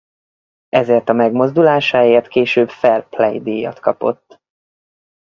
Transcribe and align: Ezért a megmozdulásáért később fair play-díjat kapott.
Ezért 0.69 1.09
a 1.09 1.13
megmozdulásáért 1.13 2.27
később 2.27 2.69
fair 2.69 3.07
play-díjat 3.09 3.79
kapott. 3.79 4.41